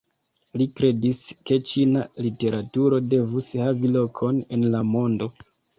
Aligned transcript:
Li 0.61 0.65
kredis 0.79 1.19
ke 1.51 1.59
ĉina 1.73 2.07
literaturo 2.29 3.03
devus 3.13 3.55
havi 3.69 3.97
lokon 3.99 4.45
en 4.59 4.71
la 4.77 4.87
mondo. 4.95 5.35